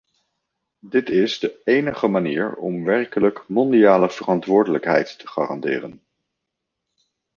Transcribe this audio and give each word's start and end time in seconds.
Dit 0.79 1.09
is 1.09 1.39
de 1.39 1.61
enige 1.63 2.07
manier 2.07 2.55
om 2.55 2.83
werkelijk 2.83 3.43
mondiale 3.47 4.09
verantwoordelijkheid 4.09 5.19
te 5.19 5.27
garanderen. 5.27 6.01